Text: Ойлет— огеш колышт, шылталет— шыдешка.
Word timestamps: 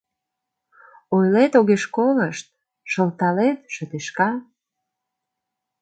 Ойлет— 1.15 1.51
огеш 1.59 1.83
колышт, 1.95 2.47
шылталет— 2.91 3.59
шыдешка. 3.73 4.29